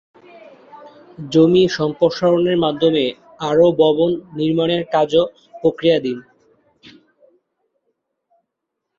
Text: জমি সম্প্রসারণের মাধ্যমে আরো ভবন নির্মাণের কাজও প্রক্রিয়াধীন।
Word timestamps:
জমি 1.31 1.63
সম্প্রসারণের 1.77 2.57
মাধ্যমে 2.57 3.03
আরো 3.49 3.67
ভবন 3.81 4.09
নির্মাণের 4.39 4.83
কাজও 4.93 5.23
প্রক্রিয়াধীন। 5.55 6.17